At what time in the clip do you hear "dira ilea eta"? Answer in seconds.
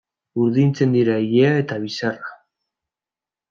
0.95-1.79